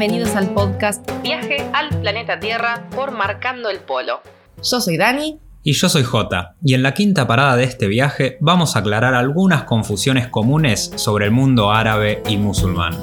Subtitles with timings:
[0.00, 4.22] bienvenidos al podcast Viaje al planeta Tierra por Marcando el Polo.
[4.56, 5.38] Yo soy Dani.
[5.62, 9.12] Y yo soy Jota, y en la quinta parada de este viaje vamos a aclarar
[9.12, 12.96] algunas confusiones comunes sobre el mundo árabe y musulmán.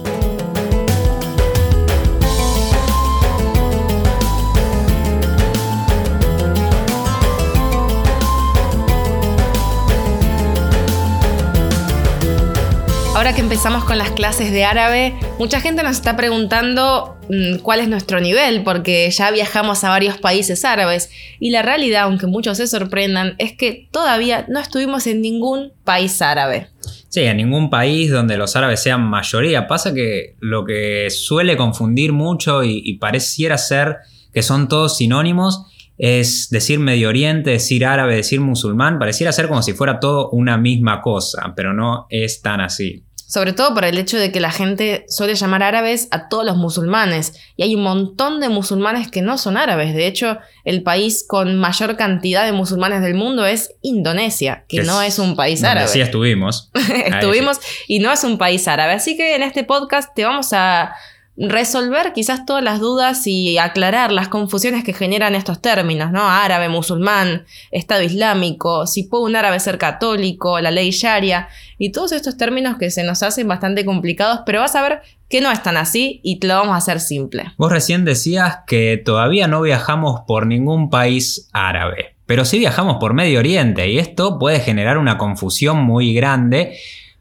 [13.18, 17.80] Ahora que empezamos con las clases de árabe, mucha gente nos está preguntando mm, cuál
[17.80, 21.10] es nuestro nivel, porque ya viajamos a varios países árabes
[21.40, 26.22] y la realidad, aunque muchos se sorprendan, es que todavía no estuvimos en ningún país
[26.22, 26.68] árabe.
[27.10, 29.66] Sí, en ningún país donde los árabes sean mayoría.
[29.66, 33.98] Pasa que lo que suele confundir mucho y, y pareciera ser
[34.32, 35.66] que son todos sinónimos
[35.98, 40.58] es decir Medio Oriente, decir árabe, decir musulmán, pareciera ser como si fuera todo una
[40.58, 43.07] misma cosa, pero no es tan así.
[43.28, 46.56] Sobre todo por el hecho de que la gente suele llamar árabes a todos los
[46.56, 47.34] musulmanes.
[47.58, 49.94] Y hay un montón de musulmanes que no son árabes.
[49.94, 55.02] De hecho, el país con mayor cantidad de musulmanes del mundo es Indonesia, que, no
[55.02, 55.90] es un país árabe.
[55.90, 56.72] Sí, estuvimos.
[57.06, 58.94] estuvimos y no es un país árabe.
[58.94, 60.96] Así que en este podcast te vamos a
[61.38, 66.28] resolver quizás todas las dudas y aclarar las confusiones que generan estos términos, ¿no?
[66.28, 72.12] Árabe, musulmán, Estado Islámico, si puede un árabe ser católico, la ley sharia, y todos
[72.12, 75.62] estos términos que se nos hacen bastante complicados, pero vas a ver que no es
[75.62, 77.52] tan así y te lo vamos a hacer simple.
[77.58, 83.14] Vos recién decías que todavía no viajamos por ningún país árabe, pero sí viajamos por
[83.14, 86.78] Medio Oriente y esto puede generar una confusión muy grande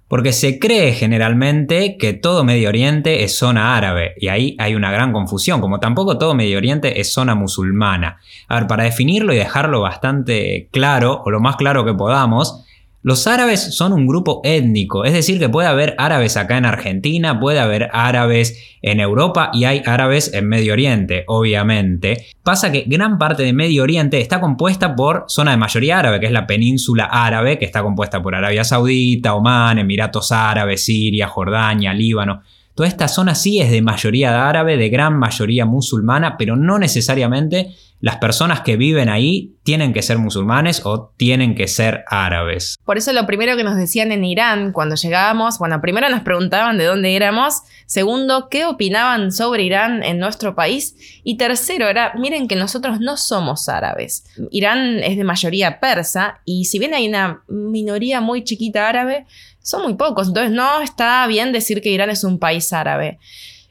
[0.09, 4.91] porque se cree generalmente que todo Medio Oriente es zona árabe, y ahí hay una
[4.91, 8.21] gran confusión, como tampoco todo Medio Oriente es zona musulmana.
[8.49, 12.65] A ver, para definirlo y dejarlo bastante claro, o lo más claro que podamos,
[13.07, 17.39] los árabes son un grupo étnico, es decir, que puede haber árabes acá en Argentina,
[17.39, 22.27] puede haber árabes en Europa y hay árabes en Medio Oriente, obviamente.
[22.43, 26.27] Pasa que gran parte de Medio Oriente está compuesta por zona de mayoría árabe, que
[26.27, 31.95] es la península árabe, que está compuesta por Arabia Saudita, Omán, Emiratos Árabes, Siria, Jordania,
[31.95, 32.43] Líbano.
[32.75, 37.69] Toda esta zona sí es de mayoría árabe, de gran mayoría musulmana, pero no necesariamente
[38.01, 42.77] las personas que viven ahí tienen que ser musulmanes o tienen que ser árabes.
[42.85, 46.79] Por eso lo primero que nos decían en Irán cuando llegábamos, bueno, primero nos preguntaban
[46.79, 52.49] de dónde éramos, segundo, qué opinaban sobre Irán en nuestro país y tercero era, miren
[52.49, 54.25] que nosotros no somos árabes.
[54.51, 59.27] Irán es de mayoría persa y si bien hay una minoría muy chiquita árabe,
[59.63, 63.19] son muy pocos, entonces no está bien decir que Irán es un país árabe.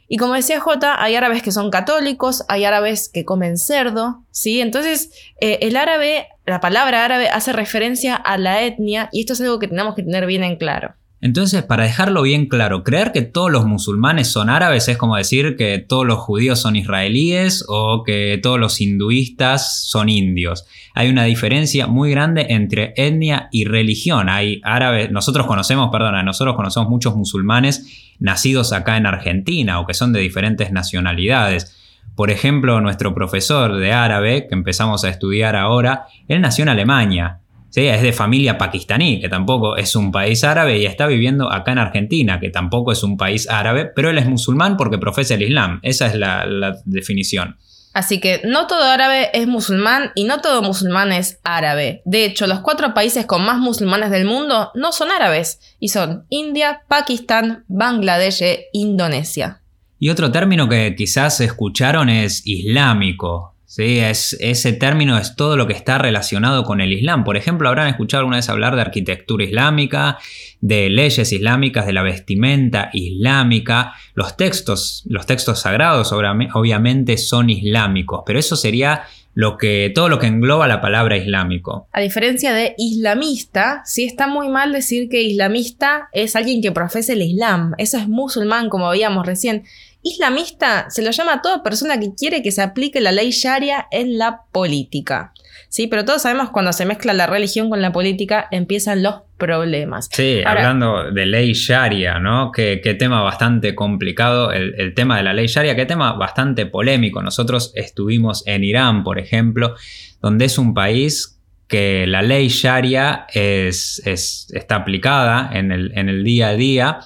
[0.08, 4.62] Y como decía J, hay árabes que son católicos, hay árabes que comen cerdo, ¿sí?
[4.62, 5.12] Entonces,
[5.42, 9.60] eh, el árabe, la palabra árabe hace referencia a la etnia y esto es algo
[9.60, 10.96] que tenemos que tener bien en claro.
[11.22, 15.56] Entonces, para dejarlo bien claro, creer que todos los musulmanes son árabes es como decir
[15.56, 20.66] que todos los judíos son israelíes o que todos los hinduistas son indios.
[20.94, 24.30] Hay una diferencia muy grande entre etnia y religión.
[24.30, 29.94] Hay árabes, nosotros conocemos, perdona, nosotros conocemos muchos musulmanes nacidos acá en Argentina o que
[29.94, 31.75] son de diferentes nacionalidades.
[32.16, 37.40] Por ejemplo, nuestro profesor de árabe, que empezamos a estudiar ahora, él nació en Alemania
[37.78, 41.80] es de familia pakistaní, que tampoco es un país árabe, y está viviendo acá en
[41.80, 45.80] Argentina, que tampoco es un país árabe, pero él es musulmán porque profesa el Islam.
[45.84, 47.58] Esa es la, la definición.
[47.96, 52.02] Así que no todo árabe es musulmán y no todo musulmán es árabe.
[52.03, 56.25] De hecho, los cuatro países con más musulmanes del mundo no son árabes y son
[56.28, 59.62] India, Pakistán, Bangladesh e Indonesia.
[59.97, 63.55] Y otro término que quizás escucharon es islámico.
[63.75, 67.25] Sí, es, ese término es todo lo que está relacionado con el Islam.
[67.25, 70.18] Por ejemplo, habrán escuchado alguna vez hablar de arquitectura islámica,
[70.62, 73.91] de leyes islámicas, de la vestimenta islámica.
[74.13, 79.03] Los textos, los textos sagrados obviamente son islámicos, pero eso sería
[79.34, 81.90] lo que, todo lo que engloba la palabra islámico.
[81.92, 87.12] A diferencia de islamista, sí está muy mal decir que islamista es alguien que profesa
[87.12, 87.74] el Islam.
[87.77, 89.66] Eso es musulmán, como veíamos recién.
[90.06, 93.88] Islamista se lo llama a toda persona que quiere que se aplique la ley sharia
[93.90, 95.34] en la política.
[95.68, 100.07] Sí, pero todos sabemos cuando se mezcla la religión con la política empiezan los problemas.
[100.12, 102.52] Sí, hablando de ley sharia, ¿no?
[102.52, 107.24] Qué, tema bastante complicado el, el, tema de la ley sharia, qué tema bastante polémico.
[107.24, 109.74] Nosotros estuvimos en Irán, por ejemplo,
[110.22, 116.10] donde es un país que la ley sharia es, es, está aplicada en el, en
[116.10, 117.00] el día a día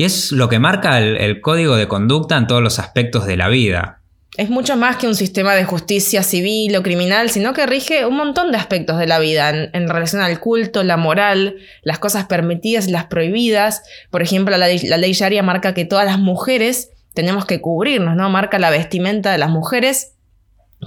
[0.00, 3.48] y es lo que marca el, código de conducta en todos los aspectos de la
[3.48, 4.00] vida.
[4.34, 8.16] Es mucho más que un sistema de justicia civil o criminal, sino que rige un
[8.16, 12.88] montón de aspectos de la vida en, relación al culto, la moral, las cosas permitidas
[12.88, 13.82] y las prohibidas.
[14.08, 18.30] Por ejemplo, la, ley Sharia marca que todas las mujeres tenemos que cubrirnos, ¿no?
[18.30, 20.14] Marca la vestimenta de las mujeres.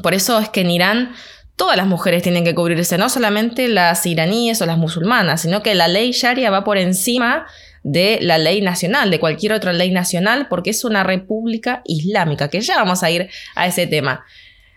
[0.01, 1.11] Por eso es que en Irán
[1.55, 5.75] todas las mujeres tienen que cubrirse, no solamente las iraníes o las musulmanas, sino que
[5.75, 7.45] la ley sharia va por encima
[7.83, 12.61] de la ley nacional, de cualquier otra ley nacional, porque es una república islámica, que
[12.61, 14.25] ya vamos a ir a ese tema.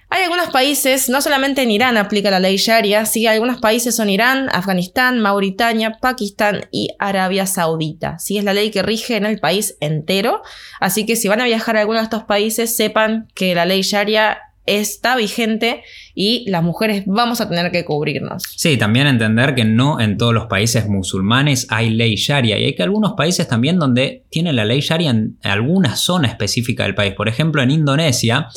[0.08, 4.08] Hay algunos países, no solamente en Irán aplica la ley Sharia, sí, algunos países son
[4.08, 8.16] Irán, Afganistán, Mauritania, Pakistán y Arabia Saudita.
[8.20, 10.42] Sí, es la ley que rige en el país entero.
[10.78, 13.82] Así que si van a viajar a alguno de estos países, sepan que la ley
[13.82, 15.82] Sharia está vigente
[16.14, 18.42] y las mujeres vamos a tener que cubrirnos.
[18.56, 22.74] Sí, también entender que no en todos los países musulmanes hay ley sharia y hay
[22.74, 27.14] que algunos países también donde tiene la ley sharia en alguna zona específica del país.
[27.14, 28.48] Por ejemplo, en Indonesia,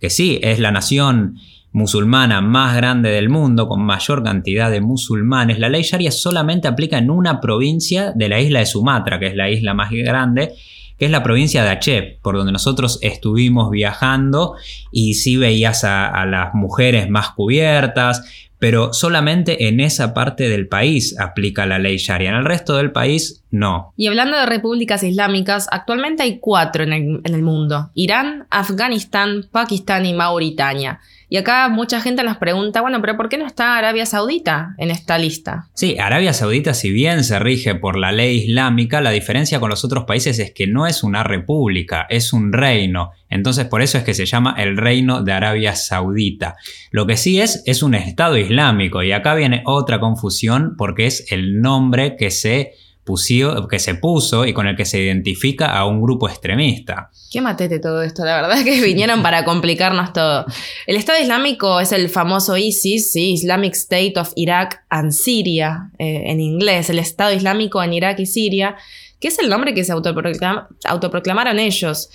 [0.00, 1.36] que sí, es la nación
[1.72, 6.98] musulmana más grande del mundo, con mayor cantidad de musulmanes, la ley sharia solamente aplica
[6.98, 10.54] en una provincia de la isla de Sumatra, que es la isla más grande,
[10.98, 14.54] que es la provincia de Aceh, por donde nosotros estuvimos viajando
[14.90, 21.18] y sí veías a, las mujeres más cubiertas, pero solamente en esa parte del país
[21.20, 23.92] aplica la ley sharia, en el resto del país no.
[23.96, 26.92] Y hablando de repúblicas islámicas, actualmente hay cuatro en
[27.24, 31.00] el mundo, Irán, Afganistán, Pakistán y Mauritania.
[31.30, 34.90] Y acá mucha gente nos pregunta, bueno, pero ¿por qué no está Arabia Saudita en
[34.90, 35.68] esta lista?
[35.74, 39.84] Sí, Arabia Saudita, si bien se rige por la ley islámica, la diferencia con los
[39.84, 43.10] otros países es que no es una república, es un reino.
[43.28, 46.56] Entonces por eso es que se llama el reino de Arabia Saudita.
[46.90, 49.02] Lo que sí es, es un estado islámico.
[49.02, 52.72] Y acá viene otra confusión porque es el nombre que se
[53.68, 57.10] que se puso y con el que se identifica a un grupo extremista.
[57.30, 60.46] Qué matete todo esto, la verdad que vinieron para complicarnos todo.
[60.86, 66.40] El Estado Islámico es el famoso ISIS, Islamic State of Iraq and Syria, eh, en
[66.40, 68.76] inglés, el Estado Islámico en Irak y Siria,
[69.20, 72.10] que es el nombre que se autoproclamaron ellos.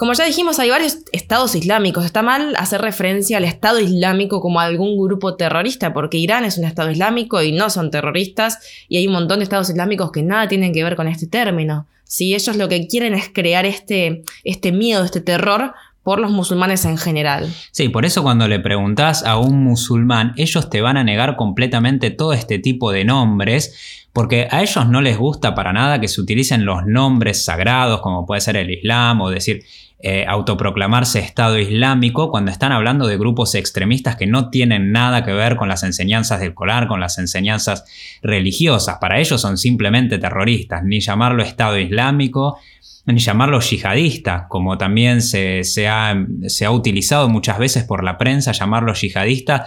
[0.00, 2.06] Como ya dijimos, hay varios estados islámicos.
[2.06, 6.64] Está mal hacer referencia al Estado Islámico como algún grupo terrorista, porque Irán es un
[6.64, 10.48] Estado Islámico y no son terroristas, y hay un montón de estados islámicos que nada
[10.48, 11.86] tienen que ver con este término.
[12.04, 16.86] Si ellos lo que quieren es crear este, este miedo, este terror por los musulmanes
[16.86, 17.52] en general.
[17.70, 22.10] Sí, por eso cuando le preguntas a un musulmán, ellos te van a negar completamente
[22.10, 26.22] todo este tipo de nombres, porque a ellos no les gusta para nada que se
[26.22, 29.62] utilicen los nombres sagrados, como puede ser el Islam, o decir
[30.02, 35.32] eh, autoproclamarse Estado Islámico cuando están hablando de grupos extremistas que no tienen nada que
[35.32, 37.84] ver con las enseñanzas del Colar, con las enseñanzas
[38.22, 38.96] religiosas.
[38.98, 42.58] Para ellos son simplemente terroristas, ni llamarlo Estado Islámico,
[43.04, 48.52] ni llamarlo yihadista, como también se, ha, se ha utilizado muchas veces por la prensa,
[48.52, 49.66] llamarlo yihadista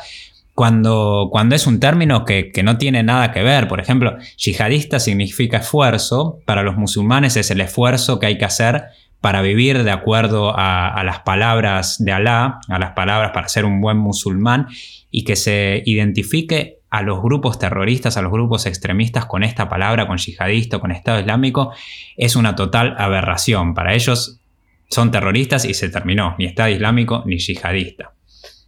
[0.55, 3.67] cuando, cuando, es un término que, que, no tiene nada que ver.
[3.67, 6.39] Por ejemplo, yihadista significa esfuerzo.
[6.45, 8.85] Para los musulmanes es el esfuerzo que hay que hacer
[9.23, 13.79] para vivir de acuerdo a, las palabras de Alá, a las palabras para ser un
[13.79, 14.67] buen musulmán
[15.11, 20.07] y que se identifique a los grupos terroristas, a los grupos extremistas con esta palabra,
[20.07, 21.71] con yihadista, con Estado Islámico,
[22.17, 23.73] es una total aberración.
[23.73, 24.41] Para ellos
[24.89, 28.11] son terroristas y se terminó, ni Estado Islámico ni yihadista.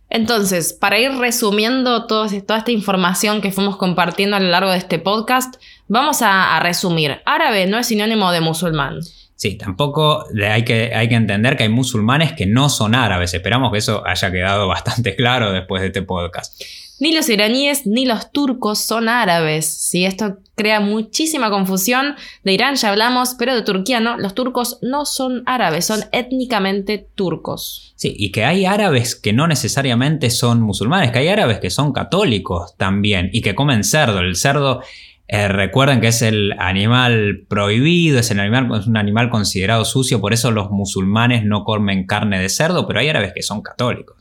[0.10, 5.00] Entonces, para ir resumiendo toda esta información que fuimos compartiendo a lo largo de este
[5.00, 5.56] podcast,
[5.90, 7.18] vamos a resumir.
[7.26, 9.02] Árabe no es sinónimo de musulmán.
[9.46, 13.32] Sí, tampoco hay que, hay que entender que hay musulmanes que no son árabes.
[13.36, 16.60] Esperamos que eso haya quedado bastante claro después de este podcast.
[17.00, 19.68] Ni los iraníes ni los turcos son árabes.
[19.68, 22.16] Sí, esto crea muchísima confusión.
[22.44, 24.18] De Irán ya hablamos, pero de Turquía no.
[24.18, 27.94] Los turcos no son árabes, son étnicamente turcos.
[27.98, 31.94] Sí, y que hay árabes que no necesariamente son musulmanes, que hay árabes que son
[31.94, 34.22] católicos también y que comen cerdo.
[34.22, 34.82] El cerdo
[35.28, 40.22] eh, recuerden que es el animal prohibido, es, el animal, es un animal considerado sucio,
[40.22, 44.18] por eso los musulmanes no comen carne de cerdo, pero hay árabes que son católicos.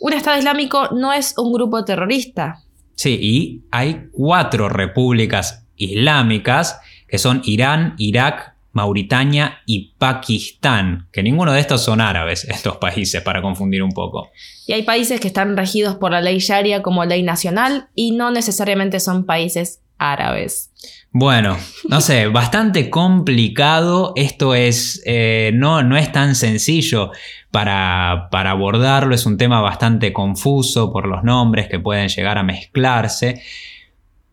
[0.00, 2.62] Un Estado Islámico no es un grupo terrorista.
[2.94, 11.52] Sí, y hay cuatro repúblicas islámicas que son Irán, Irak, Mauritania y Pakistán, que ninguno
[11.52, 14.28] de estos son árabes, estos países, para confundir un poco.
[14.66, 18.30] Y hay países que están regidos por la ley sharia como ley nacional y no
[18.30, 20.70] necesariamente son países árabes.
[21.10, 21.56] Bueno,
[21.88, 24.12] no sé, bastante complicado.
[24.16, 27.12] Esto es, eh, no, no es tan sencillo
[27.50, 29.14] para, para abordarlo.
[29.14, 33.42] Es un tema bastante confuso por los nombres que pueden llegar a mezclarse.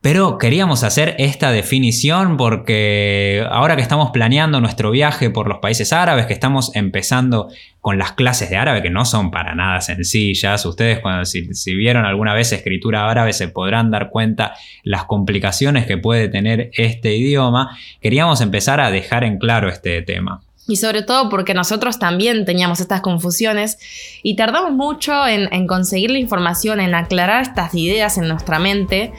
[0.01, 5.93] Pero queríamos hacer esta definición porque ahora que estamos planeando nuestro viaje por los países
[5.93, 7.49] árabes, que estamos empezando
[7.81, 12.05] con las clases de árabe, que no son para nada sencillas, ustedes cuando si, vieron
[12.05, 17.77] alguna vez escritura árabe se podrán dar cuenta las complicaciones que puede tener este idioma,
[18.01, 20.41] queríamos empezar a dejar en claro este tema.
[20.67, 23.77] y sobre todo porque nosotros también teníamos estas confusiones
[24.23, 29.11] y tardamos mucho en, en, conseguir la información, en aclarar estas ideas en nuestra mente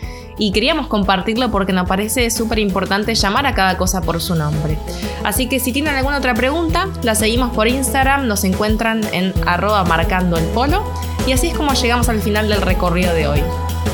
[0.43, 4.77] y queríamos compartirlo porque nos parece súper importante llamar a cada cosa por su nombre.
[5.23, 9.85] Así que si tienen alguna otra pregunta, la seguimos por Instagram, nos encuentran en arroba
[9.85, 10.83] marcando el polo
[11.29, 13.41] y así es como llegamos al final del recorrido de hoy.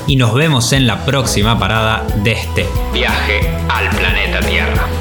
[0.07, 4.98] Y nos vemos en la próxima parada de este viaje al planeta Tierra.